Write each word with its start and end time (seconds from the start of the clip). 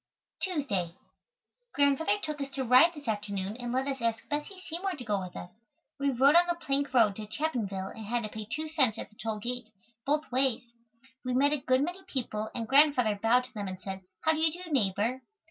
Tuesday. 0.41 0.95
Grandfather 1.75 2.17
took 2.23 2.41
us 2.41 2.49
to 2.49 2.63
ride 2.63 2.91
this 2.95 3.07
afternoon 3.07 3.55
and 3.57 3.71
let 3.71 3.85
us 3.85 4.01
ask 4.01 4.27
Bessie 4.29 4.59
Seymour 4.67 4.93
to 4.93 5.03
go 5.03 5.19
with 5.21 5.35
us. 5.35 5.51
We 5.99 6.09
rode 6.09 6.33
on 6.33 6.47
the 6.47 6.55
plank 6.55 6.91
road 6.91 7.15
to 7.17 7.27
Chapinville 7.27 7.89
and 7.95 8.07
had 8.07 8.23
to 8.23 8.29
pay 8.29 8.47
2 8.51 8.67
cents 8.69 8.97
at 8.97 9.11
the 9.11 9.15
toll 9.15 9.37
gate, 9.37 9.69
both 10.03 10.31
ways. 10.31 10.63
We 11.23 11.35
met 11.35 11.53
a 11.53 11.57
good 11.61 11.83
many 11.83 12.01
people 12.07 12.49
and 12.55 12.67
Grandfather 12.67 13.19
bowed 13.21 13.43
to 13.43 13.53
them 13.53 13.67
and 13.67 13.79
said, 13.79 14.01
"How 14.21 14.31
do 14.33 14.39
you 14.39 14.51
do, 14.51 14.71
neighbor?" 14.71 15.21